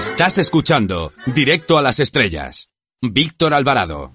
[0.00, 2.72] Estás escuchando Directo a las Estrellas.
[3.02, 4.12] Víctor Alvarado.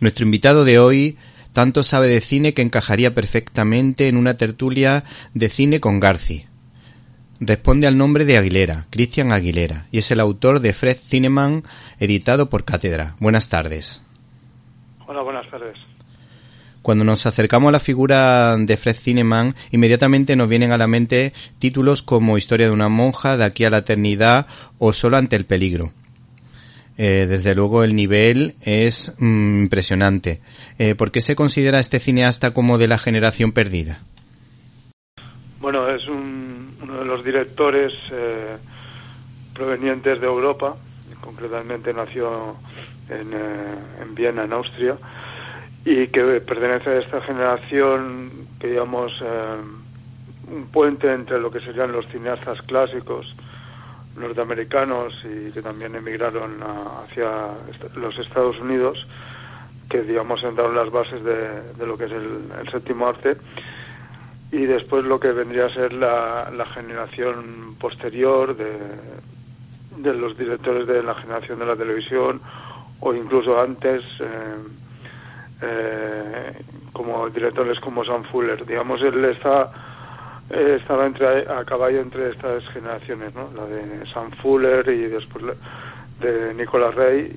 [0.00, 1.16] Nuestro invitado de hoy
[1.52, 6.46] tanto sabe de cine que encajaría perfectamente en una tertulia de cine con Garci.
[7.38, 11.62] Responde al nombre de Aguilera, Cristian Aguilera, y es el autor de Fred Cineman,
[12.00, 13.14] editado por Cátedra.
[13.20, 14.04] Buenas tardes.
[15.06, 15.78] Hola, buenas tardes.
[16.84, 21.32] Cuando nos acercamos a la figura de Fred Cineman, inmediatamente nos vienen a la mente
[21.58, 24.46] títulos como Historia de una monja, De aquí a la eternidad
[24.78, 25.92] o Solo ante el peligro.
[26.98, 30.42] Eh, desde luego el nivel es mm, impresionante.
[30.78, 34.00] Eh, ¿Por qué se considera este cineasta como de la generación perdida?
[35.60, 38.58] Bueno, es uno de los directores eh,
[39.54, 40.76] provenientes de Europa,
[41.22, 42.56] concretamente nació
[43.08, 44.98] en, en Viena, en Austria,
[45.84, 49.56] y que pertenece a esta generación que digamos eh,
[50.50, 53.34] un puente entre lo que serían los cineastas clásicos
[54.16, 57.48] norteamericanos y que también emigraron hacia
[57.96, 59.06] los Estados Unidos
[59.88, 63.36] que digamos sentaron las bases de, lo que es el, séptimo arte.
[64.50, 68.72] Y después lo que vendría a ser la, generación posterior de,
[69.98, 72.40] de los directores de la generación de la televisión
[73.00, 74.56] o incluso antes eh,
[75.62, 76.52] eh,
[76.92, 78.64] como directores como Sam Fuller.
[78.64, 79.70] Digamos, él está,
[80.50, 83.50] estaba entre, a caballo entre estas generaciones, ¿no?
[83.54, 85.44] La de Sam Fuller y después
[86.20, 87.36] de Nicolas Rey,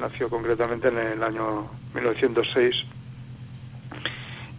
[0.00, 2.84] nació concretamente en el año 1906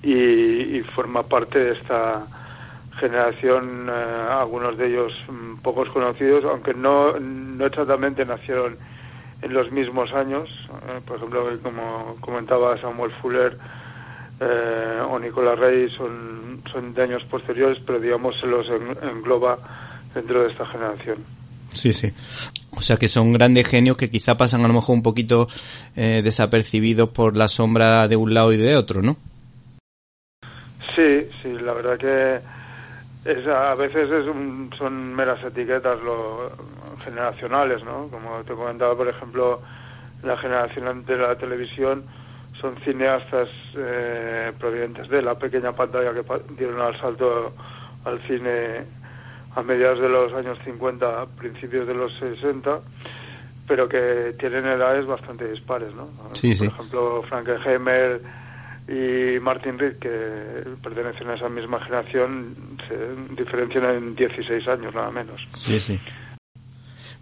[0.03, 2.25] y, forma parte de esta
[2.99, 8.77] generación, eh, algunos de ellos mm, pocos conocidos, aunque no, no exactamente nacieron
[9.43, 10.49] en los mismos años,
[10.87, 13.57] eh, por ejemplo, como comentaba Samuel Fuller
[14.39, 19.57] eh, o Nicolás Rey, son, son de años posteriores, pero digamos se los engloba
[20.13, 21.17] dentro de esta generación.
[21.73, 22.13] Sí, sí.
[22.71, 25.47] O sea que son grandes genios que quizá pasan a lo mejor un poquito
[25.95, 29.17] eh, desapercibidos por la sombra de un lado y de otro, ¿no?
[30.95, 32.39] Sí, sí, la verdad que
[33.29, 36.51] es, a veces es son meras etiquetas lo,
[37.03, 38.07] generacionales, ¿no?
[38.09, 39.61] Como te comentaba, por ejemplo,
[40.23, 42.03] la generación de la televisión
[42.59, 46.23] son cineastas eh, provenientes de la pequeña pantalla que
[46.57, 47.53] dieron al salto
[48.05, 48.85] al cine
[49.55, 52.79] a mediados de los años 50, principios de los 60,
[53.67, 56.09] pero que tienen edades bastante dispares, ¿no?
[56.33, 58.21] Sí, por ejemplo, Frankenheimer
[58.87, 62.55] y Martin Reed, que pertenecen a esa misma generación,
[62.87, 65.41] se diferencian en 16 años, nada menos.
[65.55, 66.01] Sí, sí.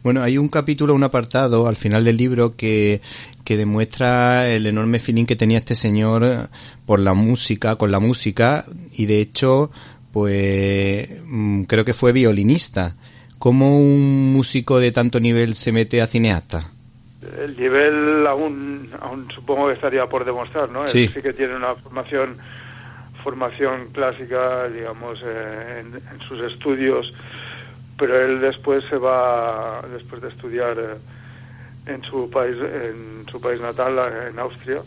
[0.04, 3.02] Bueno, hay un capítulo, un apartado al final del libro que,
[3.46, 6.50] que demuestra el enorme feeling que tenía este señor
[6.88, 9.70] por la música, con la música, y de hecho,
[10.12, 12.96] pues mm, creo que fue violinista.
[13.38, 16.72] ¿Cómo un músico de tanto nivel se mete a cineasta?
[17.40, 20.88] El nivel aún, aún supongo que estaría por demostrar, ¿no?
[20.88, 21.08] Sí.
[21.08, 22.38] sí que tiene una formación
[23.24, 27.14] formación clásica, digamos, eh, en, en sus estudios
[28.02, 30.98] pero él después se va, después de estudiar eh,
[31.86, 34.82] en su país, en su país natal, eh, en Austria,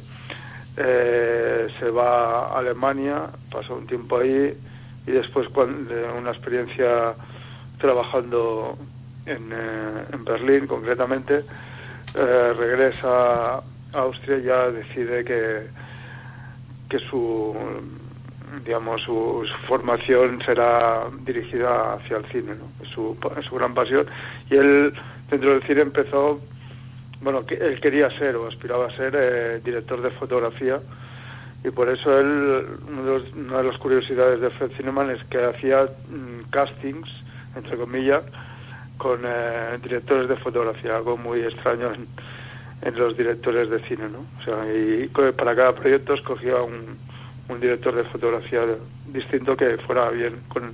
[0.77, 4.53] eh, se va a Alemania, pasa un tiempo ahí
[5.07, 7.15] y después de una experiencia
[7.79, 8.77] trabajando
[9.27, 9.53] en,
[10.13, 11.45] en Berlín concretamente,
[12.15, 15.69] regresa a Austria y ya decide que,
[16.89, 17.55] que su
[18.65, 22.87] digamos, su, formación será dirigida hacia el cine, ¿no?
[22.87, 23.17] Su,
[23.49, 24.07] su gran pasión.
[24.51, 24.93] Y él,
[25.31, 26.41] dentro del cine, empezó,
[27.21, 30.81] bueno, él quería ser o aspiraba a ser eh, director de fotografía.
[31.65, 32.67] Y por eso él,
[33.35, 37.09] una de las curiosidades de Fred Cineman es que hacía mm, castings,
[37.57, 38.23] entre comillas,
[38.99, 42.07] con eh, directores de fotografía, algo muy extraño en,
[42.83, 44.27] en los directores de cine, ¿no?
[44.41, 46.99] O sea, y para cada proyecto escogía un,
[47.49, 48.61] un director de fotografía
[49.13, 50.73] distinto que fuera bien con,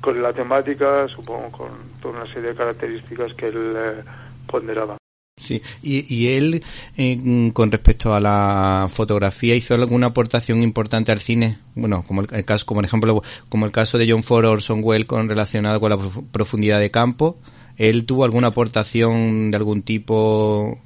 [0.00, 1.70] con la temática, supongo con
[2.00, 4.02] toda una serie de características que él eh,
[4.46, 4.96] ponderaba.
[5.38, 6.62] Sí, y, y él,
[6.96, 11.58] eh, con respecto a la fotografía, hizo alguna aportación importante al cine.
[11.74, 15.06] Bueno, como el, caso, como por ejemplo, como el caso de John Ford Orson Welles
[15.06, 15.98] con relacionado con la
[16.32, 17.38] profundidad de campo.
[17.76, 20.76] ¿Él tuvo alguna aportación de algún tipo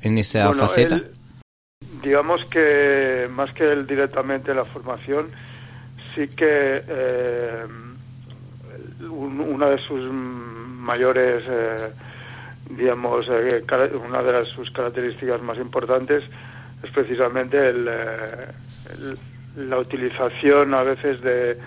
[0.00, 1.00] en esa faceta?
[2.02, 5.30] Digamos que más que directamente la formación,
[6.14, 7.64] sí que eh,
[9.08, 11.90] una de sus mayores eh,
[12.76, 13.62] digamos, eh,
[14.08, 16.24] una de sus características más importantes
[16.82, 19.14] es precisamente el, eh,
[19.56, 21.58] la utilización a veces de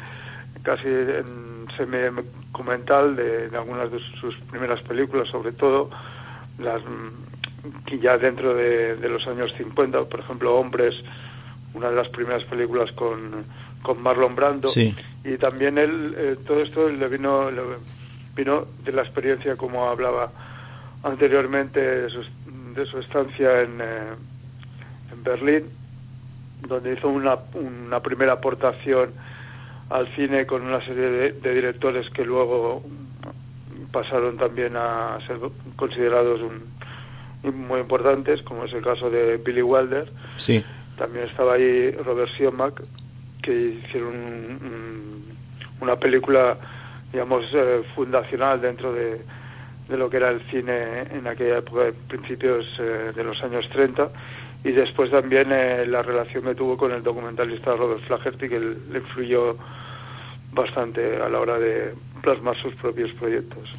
[0.63, 5.89] casi en semi-documental de, algunas de sus primeras películas, sobre todo
[6.57, 6.81] las
[7.85, 10.95] que ya dentro de, los años 50, por ejemplo, Hombres,
[11.73, 13.45] una de las primeras películas con,
[13.81, 14.69] con Marlon Brando,
[15.23, 17.61] y también él, eh, todo esto le vino, le
[18.35, 20.31] vino de la experiencia, como hablaba
[21.03, 24.13] anteriormente de su, estancia en, eh,
[25.11, 25.65] en, Berlín,
[26.67, 29.11] donde hizo una, una, primera aportación
[29.89, 32.83] al cine con una serie de, directores que luego
[33.91, 35.37] pasaron también a ser
[35.75, 36.41] considerados
[37.51, 40.11] muy importantes, como es el caso de Billy Wilder.
[40.35, 40.63] Sí.
[40.97, 42.81] También estaba ahí Robert Siemack,
[43.41, 45.25] que hicieron
[45.81, 46.57] una película,
[47.11, 49.21] digamos, eh, fundacional dentro de,
[49.87, 54.09] de lo que era el cine en aquella época, principios eh, de los años 30,
[54.63, 58.99] y después también eh, la relación que tuvo con el documentalista Robert Flaherty, que le
[58.99, 59.57] influyó
[60.51, 63.77] bastante a la hora de plasmar sus propios proyectos.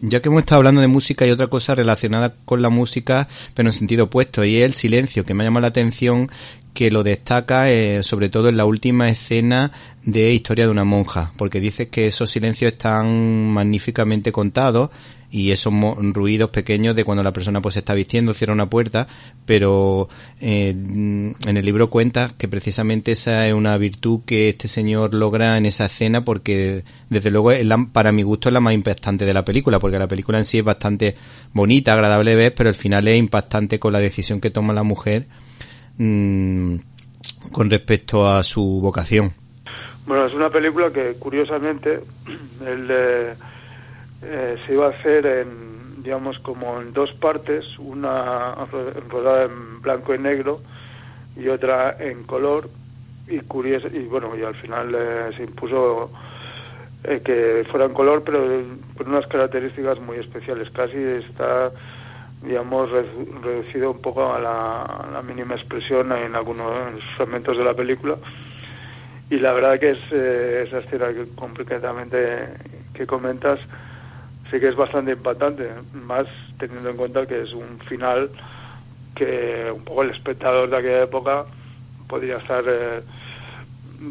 [0.00, 3.68] Ya que hemos estado hablando de música y otra cosa relacionada con la música, pero
[3.68, 6.28] en sentido opuesto, y es el silencio, que me ha llamado la atención,
[6.76, 9.72] que lo destaca eh, sobre todo en la última escena
[10.04, 14.90] de Historia de una monja, porque dice que esos silencios están magníficamente contados
[15.30, 15.72] y esos
[16.12, 19.08] ruidos pequeños de cuando la persona pues está vistiendo, cierra una puerta,
[19.46, 25.14] pero eh, en el libro cuenta que precisamente esa es una virtud que este señor
[25.14, 27.52] logra en esa escena porque desde luego
[27.90, 30.58] para mi gusto es la más impactante de la película, porque la película en sí
[30.58, 31.16] es bastante
[31.54, 34.82] bonita, agradable de ver, pero al final es impactante con la decisión que toma la
[34.82, 35.26] mujer
[35.98, 36.76] mm,
[37.52, 39.32] con respecto a su vocación.
[40.06, 42.00] Bueno, es una película que curiosamente
[42.66, 48.54] el eh, se iba a hacer en, digamos, como en dos partes, una
[49.08, 50.60] rodada en blanco y negro
[51.36, 52.68] y otra en color
[53.28, 56.10] y curioso y bueno y al final eh, se impuso
[57.04, 58.40] eh, que fuera en color pero
[58.96, 61.70] con unas características muy especiales casi está
[62.46, 62.90] digamos
[63.42, 68.16] reducido un poco a la, mínima expresión en algunos fragmentos de la película.
[69.28, 72.48] Y la verdad que es esa escena que completamente
[72.94, 73.58] que comentas
[74.50, 76.26] sí que es bastante impactante, más
[76.58, 78.30] teniendo en cuenta que es un final
[79.16, 81.46] que un poco el espectador de aquella época
[82.06, 83.00] podría estar, eh,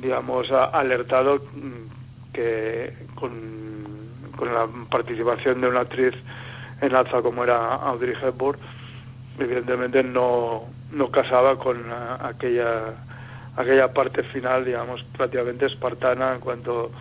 [0.02, 3.32] digamos, alertado mm, que con,
[4.36, 6.14] con, la participación de una actriz
[6.82, 8.60] en alza como era Audrey Hepburn,
[9.40, 11.84] evidentemente no, no casaba con
[12.22, 12.94] aquella
[13.58, 16.92] aquella parte final, digamos, prácticamente espartana en cuanto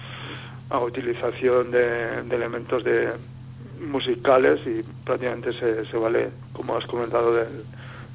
[0.71, 3.13] a utilización de, elementos de
[3.81, 7.65] musicales y prácticamente se, se vale, como has comentado, del,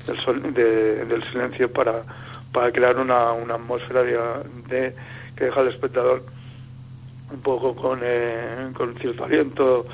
[0.08, 2.04] del, sol, del silencio para,
[2.52, 4.96] para crear una, una atmósfera de,
[5.36, 6.24] que deja al espectador
[7.32, 9.86] un poco con, eh, con cierto aliento,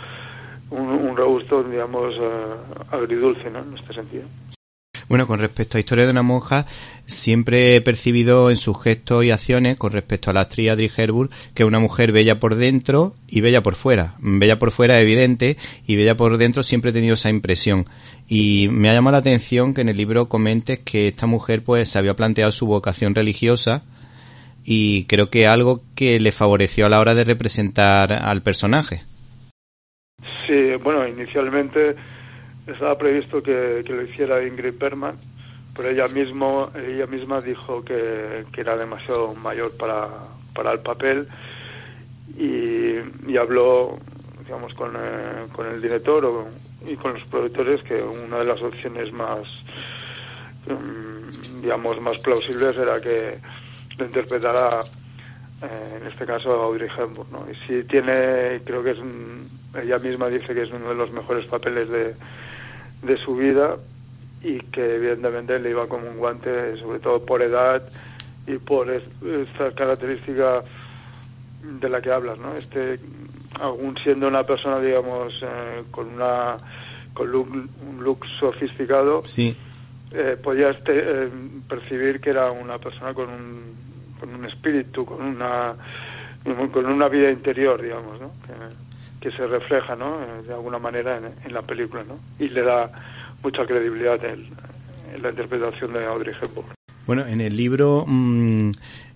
[0.71, 2.55] un, un digamos, eh,
[2.91, 3.59] agridulce, ¿no?
[3.59, 4.23] En este sentido.
[5.07, 6.65] Bueno, con respecto a Historia de una monja,
[7.05, 11.29] siempre he percibido en sus gestos y acciones, con respecto a la actriz Adri Herburg,
[11.53, 14.15] que es una mujer bella por dentro y bella por fuera.
[14.19, 17.85] Bella por fuera evidente y bella por dentro siempre he tenido esa impresión.
[18.27, 21.89] Y me ha llamado la atención que en el libro comentes que esta mujer pues
[21.89, 23.83] se había planteado su vocación religiosa
[24.63, 29.03] y creo que algo que le favoreció a la hora de representar al personaje.
[30.45, 31.95] Sí, bueno, inicialmente
[32.67, 35.15] estaba previsto que, lo hiciera Ingrid Bergman,
[35.75, 40.07] pero ella mismo ella misma dijo que, era demasiado mayor para,
[40.53, 41.27] para el papel
[42.37, 42.95] y,
[43.27, 43.99] y habló
[44.39, 46.47] digamos con, eh, con el director
[46.87, 49.41] y con los productores que una de las opciones más
[50.67, 53.39] mm, digamos más plausibles era que
[53.97, 54.79] lo interpretara
[55.61, 57.47] eh, en este caso Audrey Hepburn ¿no?
[57.51, 58.99] y si tiene creo que es
[59.81, 62.15] ella misma dice que es uno de los mejores papeles de
[63.05, 63.77] de su vida
[64.43, 67.81] y que evidentemente le iba como un guante, sobre todo por edad
[68.47, 70.63] y por esta característica
[71.63, 72.55] de la que hablas, ¿no?
[72.55, 72.99] Este,
[73.59, 76.57] aún siendo una persona, digamos, eh, con una
[77.13, 79.55] con un look sofisticado, sí.
[80.11, 81.29] eh, podías eh,
[81.67, 83.73] percibir que era una persona con un,
[84.19, 85.75] con un espíritu, con una,
[86.73, 88.31] con una vida interior, digamos, ¿no?
[88.45, 88.84] que,
[89.19, 90.21] que se refleja ¿no?
[90.21, 92.19] Eh, de alguna manera en, en, la película ¿no?
[92.39, 92.91] y le da
[93.43, 94.49] mucha credibilidad en,
[95.21, 96.67] la interpretación de Audrey Hepburn.
[97.05, 98.71] Bueno, en el libro mmm,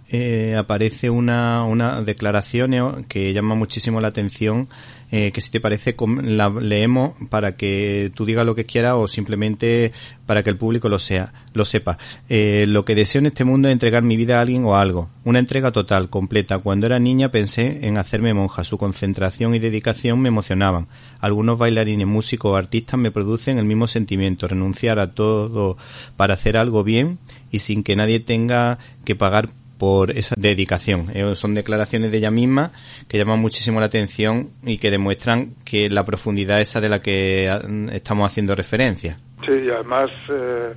[0.10, 4.68] eh, aparece una, una declaración eh, que llama muchísimo la atención,
[5.12, 9.08] eh, que si te parece la leemos para que tú digas lo que quieras o
[9.08, 9.92] simplemente
[10.28, 11.98] para que el público lo sea, lo sepa.
[12.28, 15.10] Eh, lo que deseo en este mundo es entregar mi vida a alguien o algo.
[15.24, 16.60] Una entrega total, completa.
[16.60, 18.64] Cuando era niña pensé en hacerme monja.
[18.64, 20.88] Su concentración y dedicación me emocionaban.
[21.20, 24.48] Algunos bailarines, músicos o artistas me producen el mismo sentimiento.
[24.48, 25.78] Renunciar a todo
[26.18, 27.18] para hacer algo bien
[27.50, 31.08] y sin que nadie tenga que pagar por esa dedicación.
[31.14, 32.72] Eh, son declaraciones de ella misma
[33.08, 37.50] que llaman muchísimo la atención y que demuestran que la profundidad esa de la que
[37.94, 39.18] estamos haciendo referencia.
[39.44, 40.74] Sí, y además eh,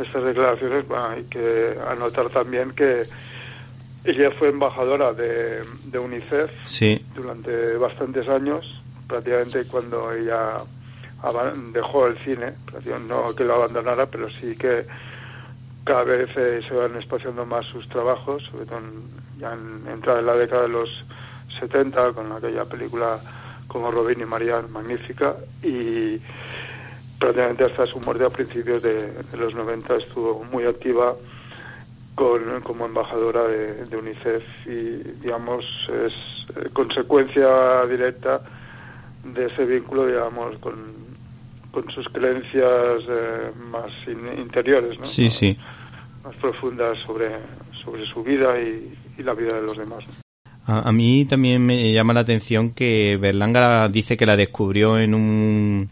[0.00, 3.02] estas declaraciones bueno, hay que anotar también que
[4.04, 7.04] ella fue embajadora de, de UNICEF sí.
[7.14, 10.58] durante bastantes años, prácticamente cuando ella
[11.72, 12.52] dejó el cine,
[13.08, 14.86] no que lo abandonara, pero sí que
[15.84, 20.20] cada vez eh, se van espaciando más sus trabajos, sobre todo en, ya en, entrada
[20.20, 21.04] en la década de los
[21.60, 23.18] 70 con aquella película
[23.66, 26.20] como Robin y Marianne, magnífica, y
[27.18, 31.14] prácticamente hasta su muerte a principios de, los 90 estuvo muy activa
[32.14, 34.80] con, como embajadora de, de, UNICEF y,
[35.20, 35.64] digamos,
[36.06, 36.12] es
[36.56, 38.40] eh, consecuencia directa
[39.24, 40.97] de ese vínculo, digamos, con,
[41.70, 45.04] con sus creencias eh, más in, interiores, ¿no?
[45.04, 45.56] Sí, sí
[46.24, 47.30] más profundas sobre,
[47.84, 50.04] sobre su vida y, y la vida de los demás.
[50.66, 55.14] A, a, mí también me llama la atención que Berlanga dice que la descubrió en
[55.14, 55.90] un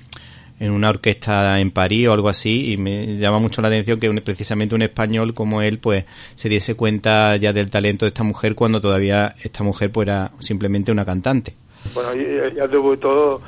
[0.58, 4.08] en una orquesta en París o algo así y me llama mucho la atención que
[4.08, 8.22] un, precisamente un español como él pues se diese cuenta ya del talento de esta
[8.22, 11.54] mujer cuando todavía esta mujer pues era simplemente una cantante.
[11.94, 12.08] Bueno,
[12.54, 13.42] ya debutó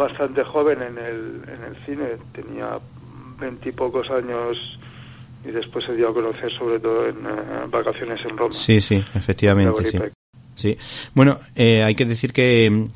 [0.00, 2.78] bastante joven en el, en el cine, tenía
[3.38, 4.56] veintipocos años
[5.44, 8.54] y después se dio a conocer sobre todo en eh, vacaciones en Roma.
[8.54, 9.98] Sí, sí, efectivamente, sí.
[10.54, 10.78] sí.
[11.14, 12.88] Bueno, eh, hay que decir que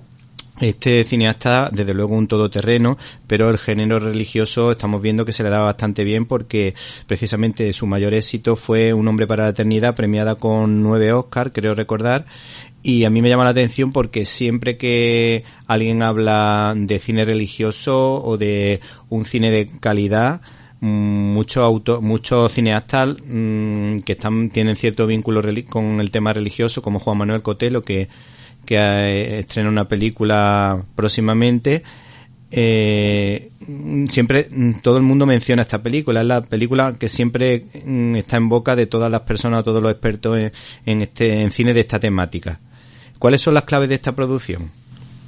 [0.61, 2.97] este cineasta, desde luego, un todoterreno,
[3.27, 6.75] pero el género religioso estamos viendo que se le da bastante bien porque
[7.07, 11.75] precisamente su mayor éxito fue Un hombre para la eternidad, premiada con nueve Oscar, creo
[11.75, 12.27] recordar,
[12.83, 18.23] y a mí me llama la atención porque siempre que alguien habla de cine religioso
[18.23, 20.43] o de un cine de calidad,
[20.81, 27.01] muchos auto, muchos cineastas mmm, que están tienen cierto vínculo con el tema religioso como
[27.01, 28.09] Juan Manuel Cotelo que
[28.65, 31.83] que eh, estrena una película próximamente
[32.51, 33.51] eh,
[34.09, 34.49] siempre
[34.83, 38.77] todo el mundo menciona esta película es la película que siempre mm, está en boca
[38.77, 40.53] de todas las personas todos los expertos en,
[40.87, 42.61] en este en cine de esta temática
[43.19, 44.71] ¿cuáles son las claves de esta producción?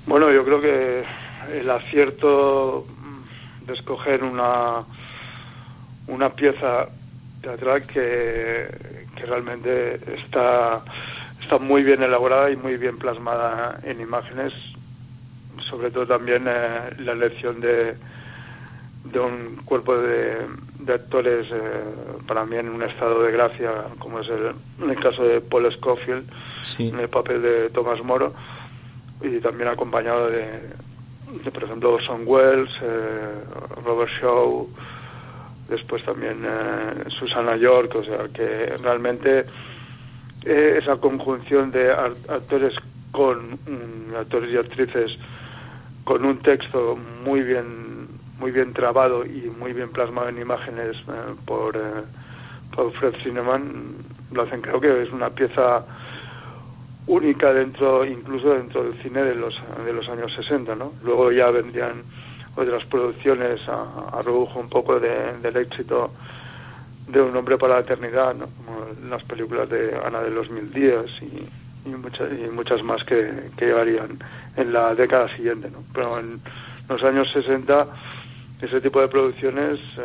[0.07, 1.03] Bueno yo creo que
[1.59, 2.87] el acierto
[3.67, 4.85] de escoger una
[6.09, 6.89] una pieza
[7.43, 8.69] teatral que,
[9.17, 10.83] que realmente está,
[11.47, 14.53] está muy bien elaborada y muy bien plasmada en imágenes,
[15.71, 17.95] sobre todo también eh, la elección de,
[19.05, 20.39] de un cuerpo de,
[20.81, 21.83] de actores eh,
[22.27, 25.73] para mí en un estado de gracia, como es el, en el caso de Paul
[25.73, 26.29] Scofield,
[26.65, 26.89] sí.
[26.89, 28.35] en el papel de Thomas Moro,
[29.23, 30.47] y también acompañado de,
[31.45, 33.35] de por ejemplo, Orson Welles, eh,
[33.85, 34.69] Robert Shaw,
[35.69, 39.45] después también eh, Susana York, o sea que realmente
[40.47, 42.75] eh, esa conjunción de actores
[43.11, 45.19] con um, actores y actrices
[46.05, 51.35] con un texto muy bien muy bien trabado y muy bien plasmado en imágenes eh,
[51.45, 51.77] por,
[52.75, 53.97] por Fred Cineman
[54.31, 55.85] lo hacen creo que es una pieza
[57.09, 61.51] única dentro incluso dentro del cine de los de los años 60 no luego ya
[61.51, 62.03] vendrían
[62.57, 66.13] otras producciones a, a un poco de, del éxito
[67.09, 68.47] de Un hombre para la eternidad, ¿no?
[68.47, 73.05] como las películas de Ana de los Mil Días y, y, muchas, y muchas más
[73.05, 74.19] que, que llegarían
[74.57, 75.71] en la década siguiente.
[75.71, 75.85] ¿no?
[75.93, 76.41] Pero en
[76.89, 77.87] los años 60
[78.61, 80.03] ese tipo de producciones eh,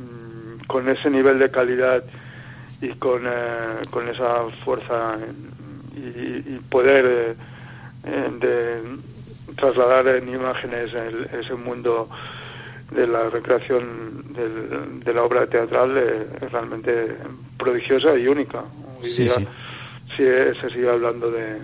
[0.00, 2.02] mm, con ese nivel de calidad
[2.80, 5.16] y con, eh, con esa fuerza
[5.94, 7.36] y, poder
[8.04, 8.82] eh, de
[9.56, 12.08] trasladar en imágenes el, ese mundo
[12.90, 17.16] de la recreación del, de la obra teatral eh, es realmente
[17.58, 18.64] prodigiosa y única.
[19.02, 19.46] Hoy sí, día sí.
[20.16, 20.24] sí,
[20.60, 21.58] se sigue hablando de,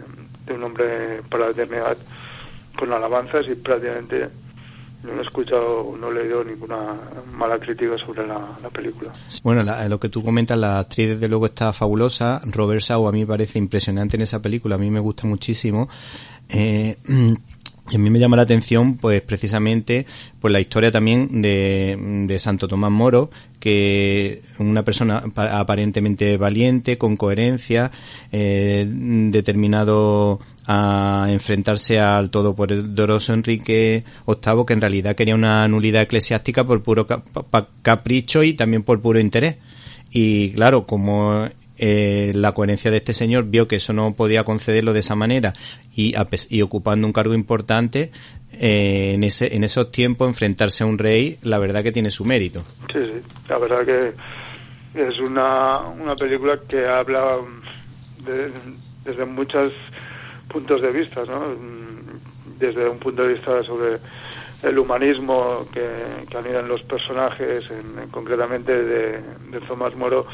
[0.46, 1.96] de, un hombre para la eternidad
[2.78, 4.28] con alabanzas y prácticamente
[5.04, 6.96] yo no he escuchado, no he leído ninguna
[7.32, 9.12] mala crítica sobre la, película.
[9.42, 12.40] Bueno, lo que tú comentas, la actriz desde luego está fabulosa.
[12.46, 15.88] Robert Shaw a mí me parece impresionante en esa película, a mí me gusta muchísimo.
[16.48, 16.96] Eh,
[17.92, 20.06] a mí me llama la atención, pues precisamente,
[20.40, 27.16] pues la historia también de, de Santo Tomás Moro, que una persona aparentemente valiente, con
[27.16, 27.90] coherencia,
[28.32, 36.66] eh, determinado a enfrentarse al todopoderoso Enrique VIII, que en realidad quería una nulidad eclesiástica
[36.66, 37.06] por puro
[37.82, 39.56] capricho y también por puro interés.
[40.10, 44.92] Y claro, como eh, la coherencia de este señor vio que eso no podía concederlo
[44.92, 45.52] de esa manera
[45.94, 46.14] y,
[46.48, 48.12] y ocupando un cargo importante
[48.52, 52.24] eh, en, ese, en esos tiempos enfrentarse a un rey la verdad que tiene su
[52.24, 52.62] mérito
[52.92, 54.12] sí sí la verdad que
[54.94, 57.38] es una, una película que habla
[59.04, 59.72] desde muchos
[60.48, 61.56] puntos de vista ¿no?
[62.58, 63.98] desde un punto de vista sobre
[64.62, 65.86] el humanismo que,
[66.30, 70.26] que anidan los personajes en, concretamente de, de Tomás Moro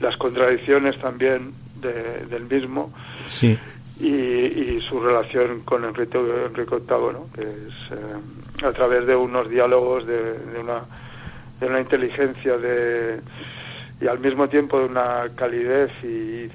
[0.00, 2.92] las contradicciones también del mismo
[3.26, 3.58] sí.
[4.00, 7.26] y, su relación con Enrique, Enrique VIII, ¿no?
[7.34, 10.82] que es eh, a través de unos diálogos, de, una,
[11.60, 13.20] de una inteligencia de,
[14.00, 16.48] y al mismo tiempo de una calidez y,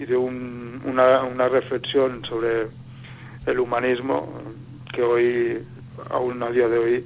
[0.00, 2.66] y de un, una, una reflexión sobre
[3.46, 4.28] el humanismo
[4.92, 5.58] que hoy,
[6.10, 7.04] aún a día de hoy,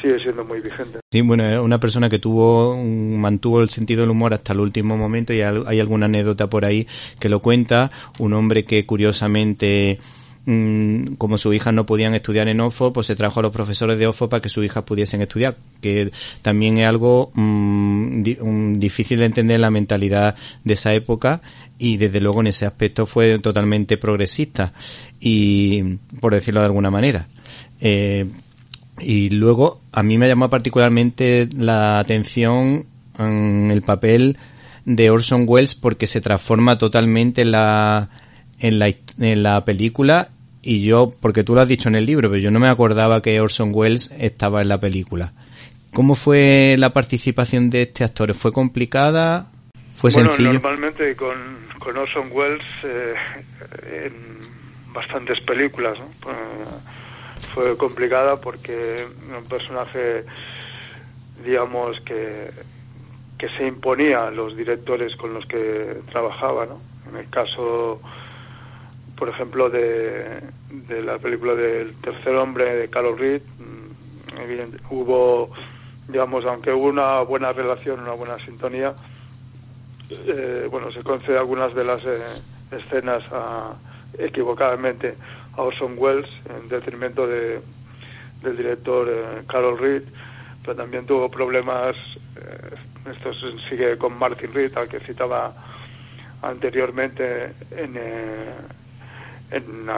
[0.00, 1.00] sigue siendo muy vigente.
[1.10, 5.32] Sí, bueno, una persona que tuvo, mantuvo el sentido del humor hasta el último momento
[5.32, 6.86] y hay alguna anécdota por ahí
[7.18, 7.90] que lo cuenta.
[8.18, 9.98] Un hombre que curiosamente
[10.46, 13.98] mm, como sus hijas no podían estudiar en OFO, pues se trajo a los profesores
[13.98, 16.10] de OFO para que sus hijas pudiesen estudiar, que
[16.42, 21.40] también es algo mm, difícil de entender la mentalidad de esa época
[21.78, 24.72] y desde luego en ese aspecto fue totalmente progresista
[25.20, 27.28] y por decirlo de alguna manera.
[27.80, 28.26] Eh,
[29.00, 32.86] y luego a mí me llamó particularmente la atención
[33.18, 34.38] en el papel
[34.84, 38.10] de Orson Welles porque se transforma totalmente en la,
[38.58, 40.30] en la, en la película
[40.62, 43.22] y yo, porque tú lo has dicho en el libro, pero yo no me acordaba
[43.22, 45.32] que Orson Welles estaba en la película.
[45.92, 48.34] ¿Cómo fue la participación de este actor?
[48.34, 49.50] ¿Fue complicada?
[49.96, 50.52] ¿Fue bueno, sencillo?
[50.54, 51.36] Normalmente con,
[51.78, 53.14] con Orson Welles eh,
[54.04, 56.06] en bastantes películas, ¿no?
[57.54, 60.24] Fue complicada porque un personaje,
[61.44, 62.50] digamos, que,
[63.38, 66.80] que se imponía a los directores con los que trabajaba, ¿no?
[67.10, 68.00] En el caso,
[69.16, 73.78] por ejemplo, de, de la película del tercer hombre de Carol Reed, mm,
[74.90, 75.50] hubo,
[76.08, 78.94] digamos, aunque hubo una buena relación, una buena sintonía,
[80.10, 82.18] eh, bueno, se concede algunas de las eh,
[82.70, 83.74] escenas a,
[84.18, 85.16] equivocadamente
[85.58, 87.60] a Orson Welles en detrimento de,
[88.42, 90.02] del director eh, Carol Reed,
[90.62, 91.96] pero también tuvo problemas,
[92.36, 93.32] eh, esto
[93.68, 95.52] sigue con Martin Reed, al que citaba
[96.42, 98.54] anteriormente en, eh,
[99.50, 99.90] en,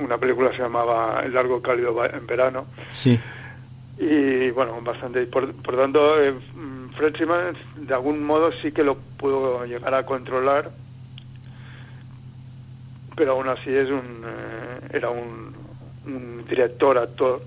[0.00, 2.66] una, película que se llamaba El largo cálido en verano.
[2.92, 3.20] Sí.
[3.98, 5.26] Y bueno, bastante.
[5.26, 6.32] Por, por tanto, eh,
[6.96, 10.70] Fred Simmons de algún modo sí que lo pudo llegar a controlar
[13.14, 15.58] pero aún así es un eh, era un,
[16.48, 17.40] director actor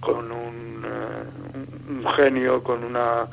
[0.00, 3.26] con un, eh, un, genio con una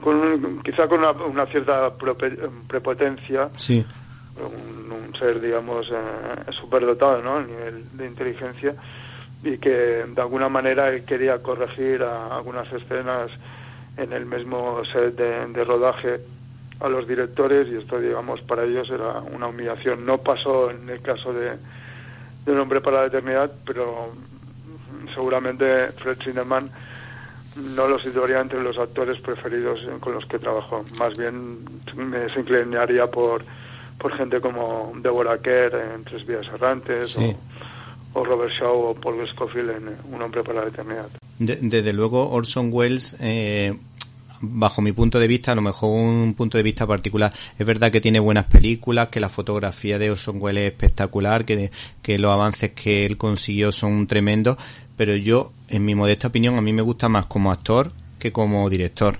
[0.00, 1.90] con quizá con una, cierta
[2.68, 3.84] prepotencia sí.
[4.36, 7.36] un, ser digamos eh, superdotado ¿no?
[7.38, 8.74] a nivel de inteligencia
[9.42, 13.30] y que de alguna manera él quería corregir algunas escenas
[13.96, 16.20] en el mismo set de rodaje
[16.80, 20.06] a los directores y esto, digamos, para ellos era una humillación.
[20.06, 21.50] No pasó en el caso de,
[22.44, 24.12] de Un hombre para la eternidad, pero
[25.14, 26.70] seguramente Fred Zinnemann
[27.74, 30.84] no lo situaría entre los actores preferidos con los que trabajó.
[30.98, 31.58] Más bien
[31.96, 33.44] me se inclinaría por,
[33.98, 37.16] por gente como Deborah Kerr en Tres Vías Errantes
[38.14, 41.08] o, Robert Shaw o Paul Scofield en Un hombre para la eternidad.
[41.38, 43.76] desde luego Orson Welles eh,
[44.40, 47.90] bajo mi punto de vista, a lo mejor un punto de vista particular, es verdad
[47.90, 51.70] que tiene buenas películas, que la fotografía de Orson Welles es espectacular, que,
[52.02, 54.56] que los avances que él consiguió son tremendos,
[54.96, 58.68] pero yo, en mi modesta opinión, a mí me gusta más como actor que como
[58.68, 59.16] director.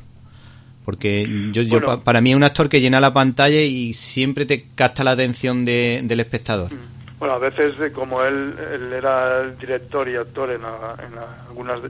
[0.84, 4.64] Porque yo, yo para mí es un actor que llena la pantalla y siempre te
[4.74, 6.70] capta la atención de, del espectador.
[7.18, 11.80] Bueno, a veces eh, como él, él era el director y actor en, en algunas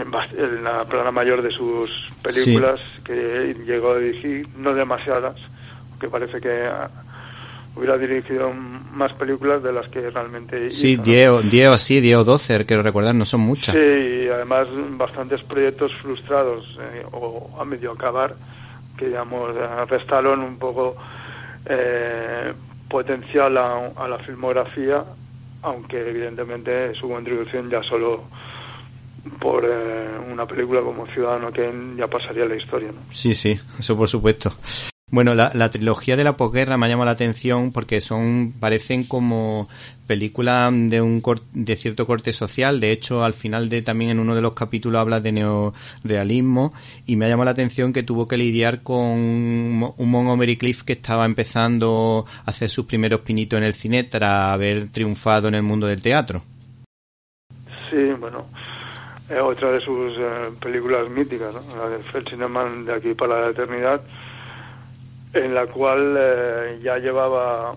[0.00, 1.90] en, la plana mayor de sus
[2.22, 5.36] películas que llegó a dirigir, no demasiadas,
[6.00, 6.68] que parece que
[7.76, 12.66] hubiera dirigido más películas de las que realmente Sí, 10 o así, 10 o 12,
[12.66, 13.74] quiero recordar, no son muchas.
[13.74, 18.34] Sí, y además bastantes proyectos frustrados eh, o a medio acabar
[18.96, 19.54] que, digamos,
[19.88, 20.96] restaron un poco
[21.66, 22.52] eh,
[22.88, 25.04] potencial a, la filmografía,
[25.62, 28.24] aunque evidentemente su contribución ya solo
[29.38, 32.92] por eh, una película como Ciudadano Kane ya pasaría la historia.
[32.92, 33.00] ¿no?
[33.10, 34.54] Sí, sí, eso por supuesto.
[35.12, 39.02] Bueno, la, la, trilogía de la posguerra me ha llamado la atención porque son parecen
[39.02, 39.68] como
[40.06, 41.20] películas de un
[41.52, 42.78] de cierto corte social.
[42.78, 46.72] De hecho, al final de también en uno de los capítulos habla de neorealismo
[47.06, 50.92] y me ha llamado la atención que tuvo que lidiar con un Montgomery Cliff que
[50.92, 55.64] estaba empezando a hacer sus primeros pinitos en el cine tras haber triunfado en el
[55.64, 56.42] mundo del teatro.
[57.90, 58.46] Sí, bueno,
[59.30, 61.88] es otra de sus eh, películas míticas, ¿no?
[61.88, 64.00] la de cinema de aquí para la eternidad
[65.32, 67.74] en la cual eh, ya llevaba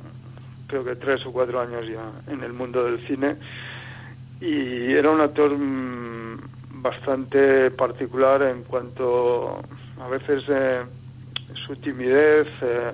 [0.67, 3.35] creo que tres o cuatro años ya en el mundo del cine
[4.41, 9.61] y era un actor mm, bastante particular en cuanto
[10.01, 10.81] a veces eh,
[11.65, 12.91] su timidez, eh,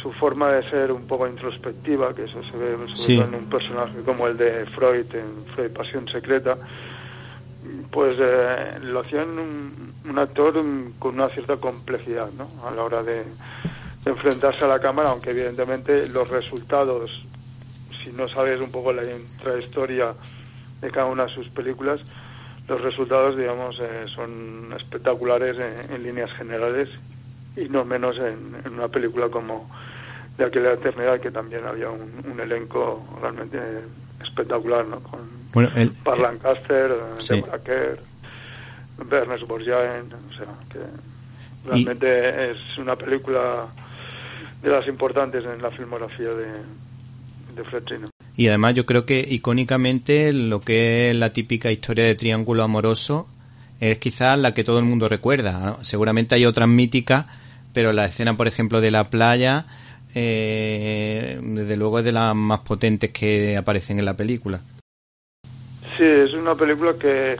[0.00, 4.28] su forma de ser un poco introspectiva, que eso se ve en un personaje como
[4.28, 6.56] el de Freud en Freud Pasión Secreta,
[7.94, 8.18] pues
[8.82, 10.54] lo hacían un, un actor
[10.98, 12.48] con una cierta complejidad ¿no?
[12.66, 13.22] a la hora de,
[14.04, 17.24] enfrentarse a la cámara, aunque evidentemente los resultados,
[18.02, 20.14] si no sabes un poco la intrahistoria
[20.80, 22.00] de cada una de sus películas,
[22.68, 25.56] los resultados, digamos, eh, son espectaculares
[25.90, 26.88] en, líneas generales
[27.56, 29.70] y no menos en, una película como
[30.36, 33.58] de aquella eternidad que también había un, elenco realmente
[34.22, 35.00] espectacular, ¿no?
[35.00, 35.20] Con
[35.54, 37.34] bueno, el, Lancaster, sí.
[37.34, 40.78] Deborah Ernest Borjaen, o sea, que
[41.68, 43.66] realmente es una película
[44.62, 46.46] de las importantes en la filmografía de,
[47.54, 47.84] de Fred
[48.36, 53.28] Y además yo creo que icónicamente lo que es la típica historia de triángulo amoroso
[53.80, 55.78] es quizás la que todo el mundo recuerda.
[55.82, 57.26] Seguramente hay otras míticas,
[57.72, 59.66] pero la escena, por ejemplo, de la playa,
[60.14, 64.60] eh, desde luego es de las más potentes que aparecen en la película.
[65.96, 67.36] Sí, es una película que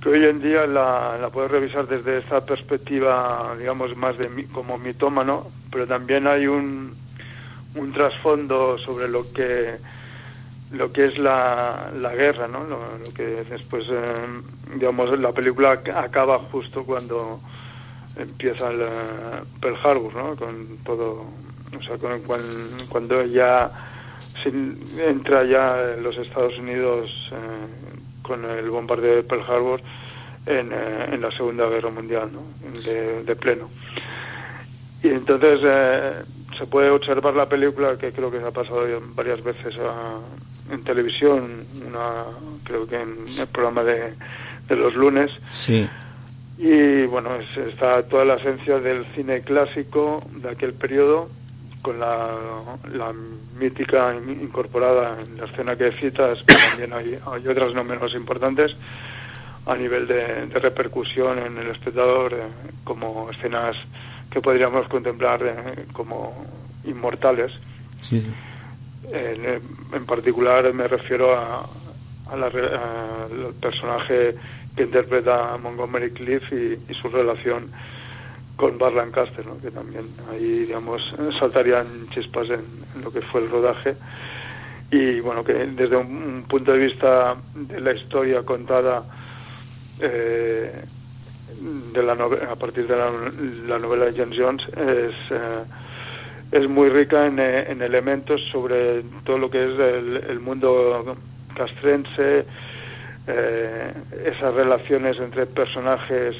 [0.00, 4.78] que hoy en día la, la puedes revisar desde esta perspectiva, digamos, más de como
[4.78, 6.94] mitómano, pero también hay un,
[7.74, 9.76] un trasfondo sobre lo que
[10.70, 12.62] lo que es la, la guerra, ¿no?
[12.64, 12.78] Lo,
[13.14, 14.26] que después, eh,
[14.74, 17.40] digamos, la película acaba justo cuando
[18.16, 18.86] empieza el eh,
[19.62, 20.36] Pearl Harbor, ¿no?
[20.36, 21.24] Con todo,
[21.74, 22.20] o sea, con,
[22.90, 23.70] cuando ya
[24.46, 27.36] entra ya en los Estados Unidos eh,
[28.22, 29.80] con el bombardeo de Pearl Harbor
[30.46, 32.42] en, eh, en la Segunda Guerra Mundial, ¿no?
[32.80, 33.70] de, pleno.
[35.02, 36.12] Y entonces eh,
[36.56, 39.74] se puede observar la película, que creo que se ha pasado varias veces
[40.70, 42.24] en televisión, una,
[42.64, 44.14] creo que en el programa de,
[44.68, 45.30] de los lunes.
[45.50, 45.88] Sí.
[46.58, 51.28] Y bueno, está toda la esencia del cine clásico de aquel periodo,
[51.88, 52.36] con la,
[52.92, 53.14] la
[53.58, 58.76] mítica incorporada en la escena que citas, pero también hay, hay otras no menos importantes
[59.64, 62.42] a nivel de, repercusión en el espectador, eh,
[62.84, 63.74] como escenas
[64.30, 66.44] que podríamos contemplar eh, como
[66.84, 67.52] inmortales.
[69.10, 71.66] En, particular me refiero a,
[72.30, 74.34] al personaje
[74.76, 77.70] que interpreta Montgomery Cliff y su relación
[78.58, 79.56] con Bar Lancaster, ¿no?
[79.60, 82.60] que también ahí, digamos, saltarían chispas en,
[83.04, 83.94] lo que fue el rodaje.
[84.90, 89.04] Y bueno, que desde un, punto de vista de la historia contada
[90.00, 90.72] eh,
[91.92, 92.96] de la a partir de
[93.68, 95.64] la, novela de James Jones, es, eh,
[96.50, 99.78] es muy rica en, en, elementos sobre todo lo que es
[100.30, 101.16] el, mundo
[101.54, 102.44] castrense,
[103.28, 103.92] eh,
[104.24, 106.34] esas relaciones entre personajes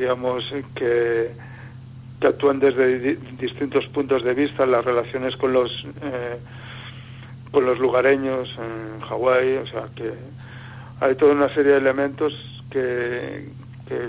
[0.00, 0.42] digamos,
[0.74, 1.30] que,
[2.20, 5.70] que actúan desde distintos puntos de vista, las relaciones con los,
[6.02, 6.38] eh,
[7.50, 10.12] con los lugareños en Hawái, o sea, que
[11.00, 12.32] hay toda una serie de elementos
[12.70, 13.50] que,
[13.86, 14.08] que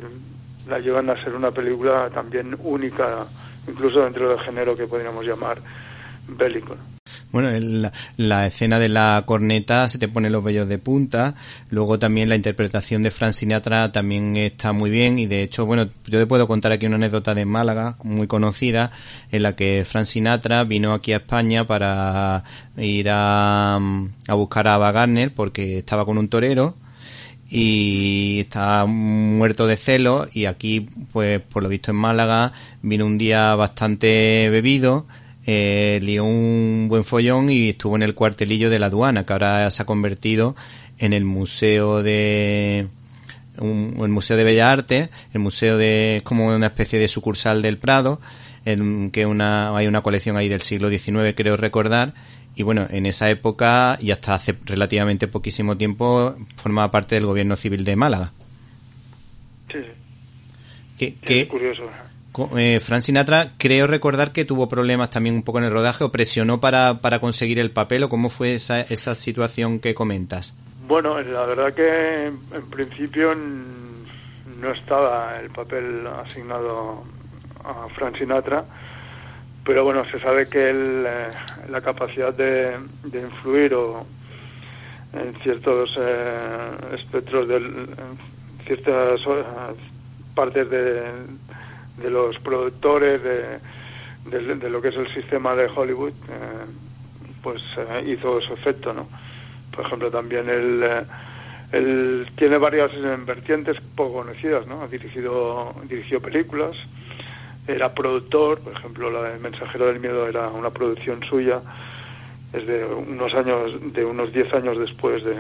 [0.70, 3.26] la llevan a ser una película también única,
[3.68, 5.58] incluso dentro del género que podríamos llamar
[6.30, 6.78] bélico.
[7.32, 11.36] Bueno, la, la, escena de la corneta se te pone los vellos de punta.
[11.70, 15.20] Luego también la interpretación de Frank Sinatra también está muy bien.
[15.20, 18.92] Y de hecho, bueno, yo te puedo contar aquí una anécdota de Málaga, muy conocida,
[19.32, 22.44] en la que Frank Sinatra vino aquí a España para
[22.78, 24.92] ir a, a buscar a Ava
[25.36, 26.76] porque estaba con un torero
[27.50, 33.18] y estaba muerto de celo y aquí pues por lo visto en Málaga vino un
[33.18, 35.06] día bastante bebido
[35.46, 39.70] eh, lió un buen follón y estuvo en el cuartelillo de la aduana, que ahora
[39.72, 40.56] se ha convertido
[41.00, 42.88] en el museo de
[43.58, 47.62] un, el museo de Bellas Artes, el museo de es como una especie de sucursal
[47.62, 48.20] del Prado,
[48.66, 52.14] en que una hay una colección ahí del siglo XIX creo recordar
[52.56, 57.56] y bueno en esa época y hasta hace relativamente poquísimo tiempo formaba parte del gobierno
[57.56, 58.34] civil de Málaga.
[59.72, 59.88] Sí, sí.
[61.00, 61.84] Que, Sí, que- es curioso.
[62.56, 66.12] Eh, Frank Sinatra, creo recordar que tuvo problemas también un poco en el rodaje o
[66.12, 70.56] presionó para, para conseguir el papel o cómo fue esa, esa situación que comentas.
[70.88, 77.04] Bueno, la verdad que en, principio no estaba el papel asignado
[77.64, 78.64] a Frank Sinatra,
[79.66, 81.32] pero bueno, se sabe que él, eh,
[81.70, 84.06] la capacidad de, de influir o
[85.14, 89.44] en ciertos eh, espectros del, en ciertas eh,
[90.34, 91.04] partes de,
[92.02, 93.60] de los productores de,
[94.26, 96.66] de- lo que es el sistema de Hollywood, eh,
[97.42, 99.08] pues eh, hizo su efecto, ¿no?
[99.76, 101.04] Por ejemplo, también él, eh,
[101.72, 102.92] él tiene varias
[103.26, 104.84] vertientes poco conocidas, ¿no?
[104.84, 106.76] Ha dirigido, dirigió películas,
[107.68, 111.62] era productor, por ejemplo, la del Mensajero del Miedo era una producción suya,
[112.54, 115.36] es de unos años, de unos 10 años después de,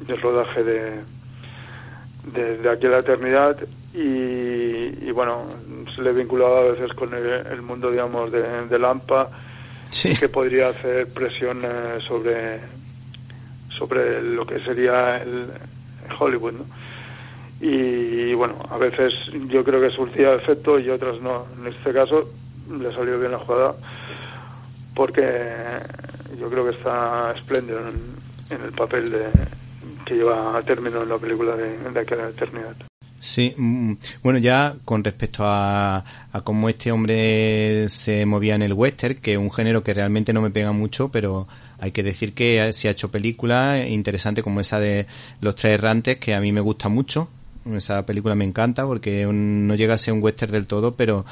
[0.00, 1.00] del rodaje de,
[2.34, 3.56] de, de Aquí la Eternidad
[3.94, 5.46] y, y, bueno,
[5.94, 9.28] se le vinculaba a veces con el, el mundo, digamos, de, de Lampa,
[9.90, 10.14] Sí.
[10.16, 12.60] que podría hacer presión eh, sobre
[13.76, 15.48] sobre lo que sería el
[16.18, 16.66] Hollywood, ¿no?
[17.60, 19.12] Y, bueno, a veces
[19.48, 21.46] yo creo que surtía efecto y otras no.
[21.58, 22.30] En este caso
[22.70, 23.74] le salió bien la jugada
[24.94, 25.22] porque
[26.38, 29.26] yo creo que está espléndido en, en el papel de,
[30.04, 32.76] que lleva a término en la película de, de aquella eternidad.
[33.20, 38.72] Sí, mm, bueno, ya con respecto a, a cómo este hombre se movía en el
[38.72, 41.46] western, que es un género que realmente no me pega mucho, pero
[41.78, 45.06] hay que decir que se ha hecho películas interesantes como esa de
[45.40, 47.28] Los Tres Errantes, que a mí me gusta mucho.
[47.74, 51.26] Esa película me encanta porque no llega a ser un western del todo, pero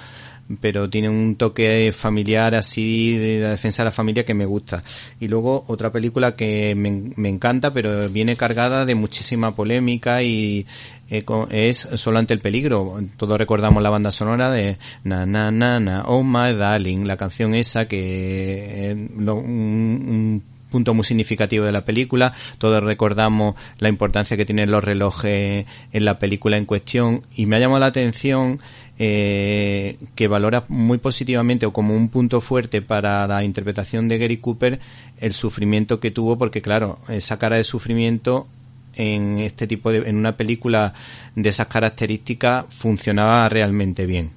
[0.60, 4.82] pero tiene un toque familiar así de la defensa de la familia que me gusta.
[5.20, 10.66] Y luego otra película que me, me encanta, pero viene cargada de muchísima polémica y
[11.10, 13.00] eh, es Solo ante el peligro.
[13.16, 17.54] Todos recordamos la banda sonora de Na Na Na Na Oh My Darling, la canción
[17.54, 22.32] esa que es un, un punto muy significativo de la película.
[22.58, 27.56] Todos recordamos la importancia que tienen los relojes en la película en cuestión y me
[27.56, 28.60] ha llamado la atención
[28.98, 34.38] eh, que valora muy positivamente o como un punto fuerte para la interpretación de Gary
[34.38, 34.80] Cooper
[35.20, 38.48] el sufrimiento que tuvo porque claro, esa cara de sufrimiento
[38.94, 40.94] en este tipo de en una película
[41.36, 44.32] de esas características funcionaba realmente bien.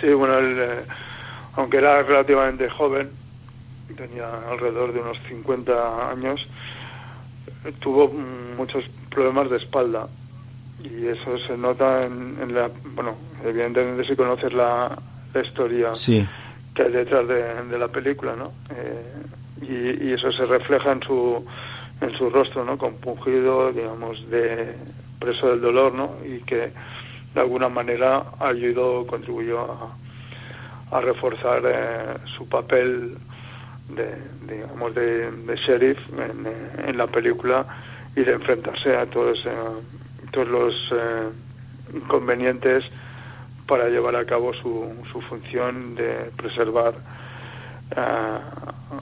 [0.00, 0.84] Sí, bueno, eh,
[1.56, 3.10] aunque era relativamente joven,
[3.96, 6.46] tenía alrededor de unos 50 años,
[7.80, 8.08] tuvo
[8.56, 10.08] muchos problemas de espalda
[10.82, 14.96] y eso se nota en, en la, bueno, evidentemente si conoces la,
[15.34, 16.26] la historia Sí.
[16.74, 18.52] que hay detrás de, de la película, ¿no?
[18.74, 19.12] Eh,
[19.62, 21.44] y, y eso se refleja en su
[22.00, 22.76] en su rostro, ¿no?
[22.76, 24.74] Compungido, digamos, de
[25.20, 26.16] preso del dolor, ¿no?
[26.26, 26.72] Y que
[27.34, 33.16] de alguna manera ayudó, contribuyó a, a reforzar eh, su papel
[33.88, 34.16] de,
[34.52, 37.64] digamos, de, de sheriff en, eh, en la película
[38.16, 39.50] y de enfrentarse a todos, eh,
[40.32, 41.28] todos los eh,
[41.94, 42.84] inconvenientes
[43.66, 46.94] para llevar a cabo su, su función de preservar,
[47.96, 48.38] eh,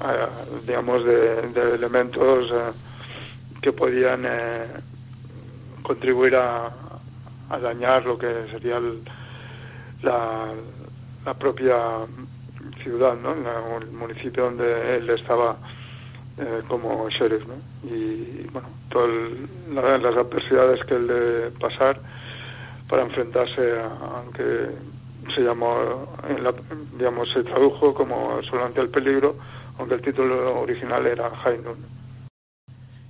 [0.02, 0.28] eh,
[0.66, 2.72] digamos, de, de elementos eh,
[3.62, 4.26] que podían
[5.82, 6.70] contribuir a,
[7.50, 9.02] a dañar lo que sería el-
[10.02, 10.54] la,
[11.26, 11.76] la propia
[12.82, 13.32] ciudad, ¿no?
[13.78, 15.58] El municipio donde él estaba
[16.68, 17.56] como sheriff, ¿no?
[17.82, 19.10] Y bueno, todas
[19.68, 22.00] las adversidades que él debe pasar
[22.90, 26.52] para enfrentarse a, a lo que se llamó, en la-
[26.98, 29.36] digamos, se tradujo como Solamente el peligro,
[29.78, 31.78] aunque el título original era High Noon.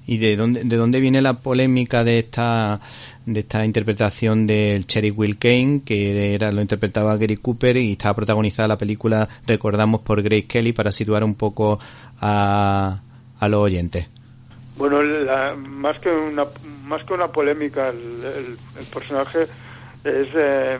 [0.06, 2.80] ¿Y de dónde, de dónde viene la polémica de esta,
[3.26, 8.14] de esta interpretación del Cherry Will Kane, que era, lo interpretaba Gary Cooper y estaba
[8.14, 11.78] protagonizada la película, recordamos, por Grace Kelly, para situar un poco
[12.20, 13.00] a,
[13.38, 14.08] a los oyentes?
[14.76, 16.44] Bueno, la- más que una
[16.86, 19.46] más que una polémica, el, el- el personaje
[20.04, 20.78] es eh,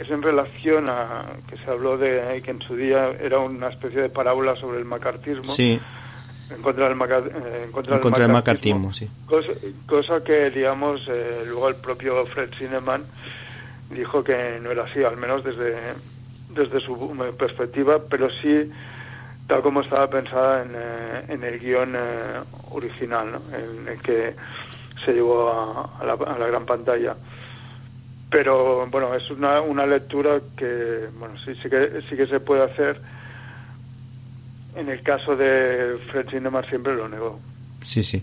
[0.00, 4.00] es en relación a que se habló de que en su día era una especie
[4.00, 5.44] de parábola sobre el macartismo.
[5.44, 5.80] Sí,
[6.50, 9.10] en contra del, maca- eh, en contra en del contra macartismo, macartismo, sí.
[9.26, 9.52] cosa,
[9.86, 13.04] cosa que digamos eh, luego el propio Fred Cineman
[13.90, 15.94] dijo que no era así al menos desde
[16.48, 16.94] desde su
[17.38, 18.70] perspectiva, pero sí
[19.46, 23.56] tal como estaba pensada en, eh, en el guion eh, original, ¿no?
[23.56, 24.34] en el que
[25.04, 25.50] se llevó
[26.00, 27.16] a, la, a, la, gran pantalla.
[28.32, 32.64] Pero bueno, es una, una lectura que bueno sí, sí que sí que se puede
[32.64, 33.00] hacer.
[34.74, 37.38] En el caso de Fred Cinema siempre lo negó.
[37.84, 38.22] Sí, sí.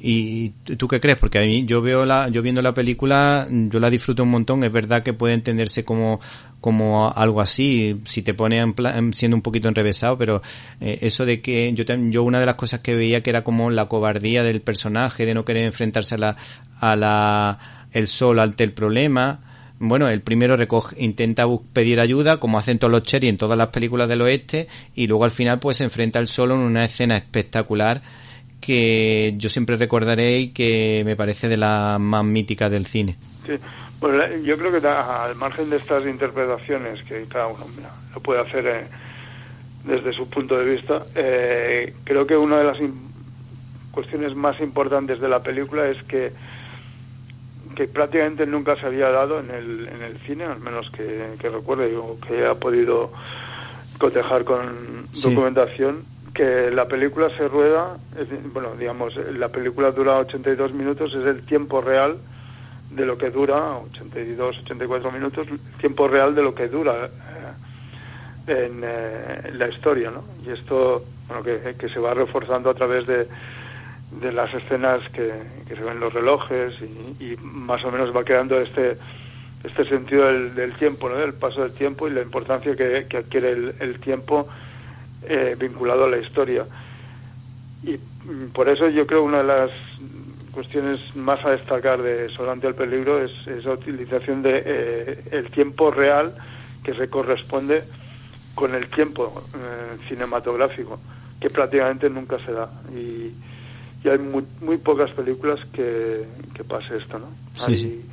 [0.00, 1.18] ¿Y tú qué crees?
[1.18, 4.62] Porque a mí, yo veo la, yo viendo la película, yo la disfruto un montón.
[4.62, 6.20] Es verdad que puede entenderse como,
[6.60, 10.40] como algo así, si te pone en plan, siendo un poquito enrevesado, pero
[10.80, 13.70] eh, eso de que yo, yo una de las cosas que veía que era como
[13.70, 16.36] la cobardía del personaje, de no querer enfrentarse a la,
[16.80, 17.58] a la,
[17.92, 19.40] el sol ante el problema.
[19.80, 23.68] Bueno, el primero recoge, intenta pedir ayuda, como hacen todos los Cherry en todas las
[23.68, 27.16] películas del oeste, y luego al final pues se enfrenta al solo en una escena
[27.16, 28.02] espectacular
[28.60, 33.16] que yo siempre recordaré y que me parece de las más míticas del cine.
[33.46, 33.52] Sí,
[34.00, 37.64] bueno, yo creo que al margen de estas interpretaciones, que cada uno
[38.14, 38.84] lo puede hacer eh,
[39.84, 42.78] desde su punto de vista, eh, creo que una de las
[43.90, 46.32] cuestiones más importantes de la película es que
[47.78, 51.48] que prácticamente nunca se había dado en el, en el cine, al menos que, que
[51.48, 53.12] recuerde o que haya podido
[53.98, 56.02] cotejar con documentación,
[56.34, 57.96] que la película se rueda,
[58.52, 62.16] bueno, digamos, la película dura 82 minutos, es el tiempo real
[62.90, 65.46] de lo que dura, 82, 84 minutos,
[65.78, 70.24] tiempo real de lo que dura eh, en, eh, la historia, ¿no?
[70.44, 73.28] Y esto, bueno, que, que, se va reforzando a través de,
[74.20, 75.32] de las escenas que,
[75.66, 76.74] que se ven los relojes
[77.20, 78.98] y, más o menos va creando este
[79.64, 81.16] este sentido del, del tiempo, ¿no?
[81.16, 84.48] Del paso del tiempo y la importancia que, que adquiere el, el tiempo
[85.22, 86.64] eh, vinculado a la historia.
[87.82, 89.70] Y mm, por eso yo creo una de las
[90.52, 95.90] cuestiones más a destacar de Solante al Peligro es esa utilización de eh, el tiempo
[95.90, 96.34] real
[96.82, 97.82] que se corresponde
[98.54, 100.98] con el tiempo eh, cinematográfico,
[101.40, 102.70] que prácticamente nunca se da.
[102.94, 103.32] Y,
[104.04, 107.26] y hay muy, muy, pocas películas que, que pase esto, ¿no?
[107.54, 108.04] Sí, hay sí.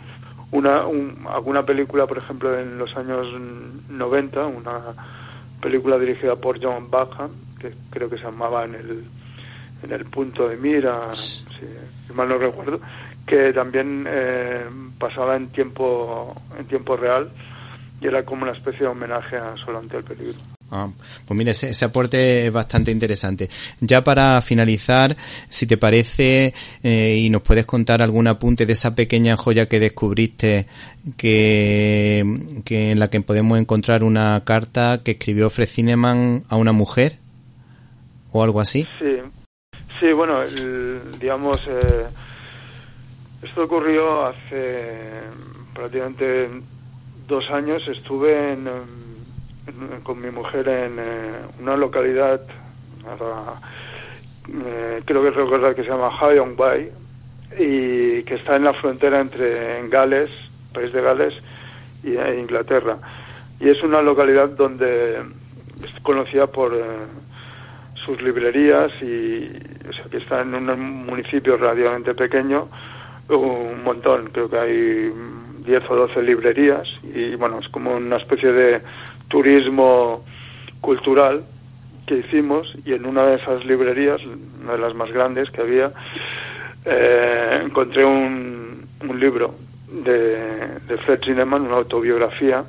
[0.51, 3.27] Una, un, alguna película, por ejemplo, en los años
[3.89, 4.81] 90, una
[5.61, 9.03] película dirigida por John Backham, que creo que se llamaba En el,
[9.83, 11.43] en el punto de mira, si,
[12.07, 12.79] si mal no recuerdo,
[13.25, 14.65] que también eh,
[14.99, 17.29] pasaba en tiempo, en tiempo real
[18.01, 20.54] y era como una especie de homenaje a Solante al Peligro.
[20.77, 20.89] Ah,
[21.25, 23.49] pues mira, ese, ese, aporte es bastante interesante.
[23.79, 25.15] Ya para finalizar,
[25.47, 29.79] si te parece, eh, y nos puedes contar algún apunte de esa pequeña joya que
[29.79, 30.67] descubriste,
[31.15, 37.19] que, en la que podemos encontrar una carta que escribió Fred Cineman a una mujer,
[38.33, 38.85] o algo así.
[38.99, 39.15] Sí,
[40.01, 42.05] sí, bueno, el, digamos, eh,
[43.43, 45.21] esto ocurrió hace
[45.73, 46.49] prácticamente
[47.29, 47.81] dos años.
[47.87, 48.67] Estuve en
[50.03, 52.41] con mi mujer en eh, una localidad,
[54.47, 56.91] eh, creo que recordar que se llama Hyong Bay,
[57.57, 60.29] y que está en la frontera entre en Gales,
[60.73, 61.33] país de Gales,
[62.03, 62.97] y e Inglaterra.
[63.59, 66.77] Y es una localidad donde es conocida por
[68.05, 69.49] sus librerías y
[69.89, 72.67] o sea, que está en un municipio relativamente pequeño,
[73.29, 75.13] un montón, creo que hay
[75.65, 78.81] 10 o 12 librerías y bueno, es como una especie de
[79.27, 80.23] turismo
[80.81, 81.43] cultural
[82.05, 84.21] que hicimos y en una de esas librerías,
[84.61, 85.91] una de las más grandes que había,
[86.85, 89.55] eh, encontré un, un libro
[89.91, 92.63] de, de Fred Zinnemann, una autobiografía,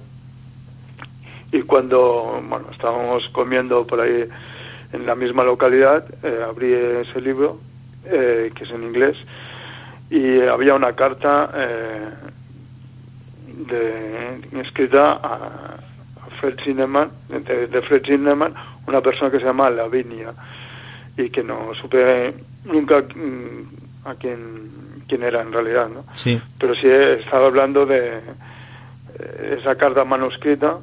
[1.52, 4.28] y cuando bueno, estábamos comiendo por ahí
[4.92, 7.58] en la misma localidad, eh, abrí ese libro,
[8.04, 9.16] eh, que es en inglés,
[10.10, 12.10] y había una carta eh,
[13.68, 15.75] de, escrita a,
[16.40, 18.54] Fred Zinnemann, de, de, Fred Zinnemann,
[18.86, 20.32] una persona que se llama Lavinia
[21.16, 26.04] y que no supe nunca mm, a quién, quién era en realidad, ¿no?
[26.14, 26.40] Sí.
[26.58, 28.18] Pero sí estaba hablando de
[29.18, 30.78] eh, esa carta manuscrita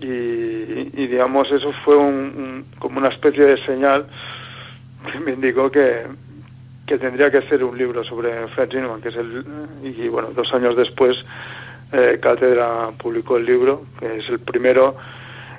[0.00, 4.06] y, y, digamos eso fue un, un, como una especie de señal
[5.10, 6.06] que me indicó que,
[6.86, 9.44] que tendría que hacer un libro sobre Fred Zinnemann, que es el
[9.82, 11.16] y bueno dos años después
[11.92, 14.96] eh, Cátedra publicó el libro, que es el primero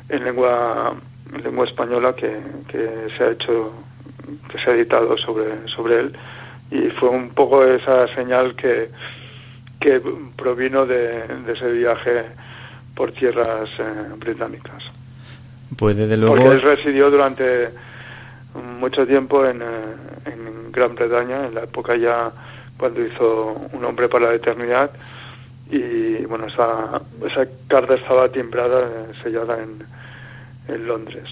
[0.09, 0.95] en lengua,
[1.33, 2.31] en lengua española que,
[2.67, 3.71] que, se ha hecho,
[4.49, 6.17] que se ha editado sobre, sobre él.
[6.71, 8.89] Y fue un poco esa señal que,
[9.79, 10.01] que
[10.35, 12.23] provino de, de ese viaje
[12.95, 13.83] por tierras eh,
[14.17, 14.83] británicas.
[15.77, 16.35] Pues desde luego.
[16.35, 17.69] Porque él residió durante
[18.79, 19.65] mucho tiempo en, eh,
[20.25, 22.31] en Gran Bretaña, en la época ya
[22.77, 24.91] cuando hizo Un hombre para la eternidad
[25.73, 29.83] y bueno, esa, esa carta estaba timbrada, sellada en,
[30.67, 31.27] en Londres.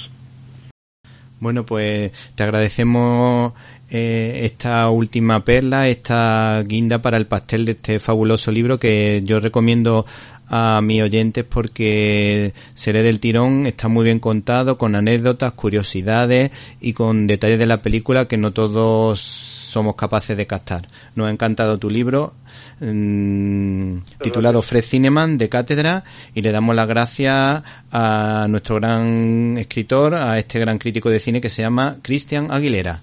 [1.39, 3.53] Bueno, pues te agradecemos
[3.89, 9.39] eh, esta última perla, esta guinda para el pastel de este fabuloso libro que yo
[9.39, 10.05] recomiendo
[10.53, 16.91] a mis oyentes porque Seré del Tirón está muy bien contado, con anécdotas, curiosidades y
[16.91, 20.89] con detalles de la película que no todos somos capaces de captar.
[21.15, 22.33] Nos ha encantado tu libro
[22.81, 26.03] mm, titulado Fred Cineman de Cátedra
[26.35, 31.39] y le damos las gracias a nuestro gran escritor, a este gran crítico de cine
[31.39, 33.01] que se llama Cristian Aguilera.